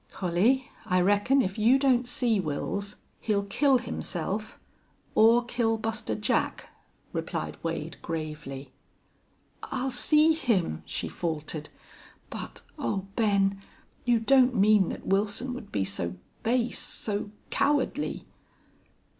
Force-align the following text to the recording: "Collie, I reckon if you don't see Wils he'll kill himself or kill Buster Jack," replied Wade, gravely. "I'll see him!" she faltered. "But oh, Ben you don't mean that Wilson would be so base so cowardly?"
"Collie, 0.09 0.71
I 0.87 0.99
reckon 0.99 1.43
if 1.43 1.59
you 1.59 1.77
don't 1.77 2.07
see 2.07 2.41
Wils 2.41 2.95
he'll 3.19 3.43
kill 3.43 3.77
himself 3.77 4.57
or 5.13 5.45
kill 5.45 5.77
Buster 5.77 6.15
Jack," 6.15 6.69
replied 7.13 7.55
Wade, 7.63 7.97
gravely. 8.01 8.71
"I'll 9.61 9.91
see 9.91 10.33
him!" 10.33 10.81
she 10.87 11.07
faltered. 11.07 11.69
"But 12.31 12.61
oh, 12.79 13.09
Ben 13.15 13.61
you 14.03 14.19
don't 14.19 14.55
mean 14.55 14.89
that 14.89 15.05
Wilson 15.05 15.53
would 15.53 15.71
be 15.71 15.85
so 15.85 16.15
base 16.41 16.79
so 16.79 17.29
cowardly?" 17.51 18.25